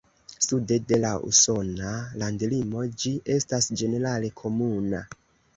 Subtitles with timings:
[0.45, 1.91] Sude de la usona
[2.23, 5.07] landlimo ĝi estas ĝenerale komuna.